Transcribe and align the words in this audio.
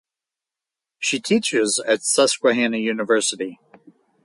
She 0.97 1.19
teaches 1.19 1.79
at 1.87 2.01
Susquehanna 2.01 2.77
University. 2.77 3.59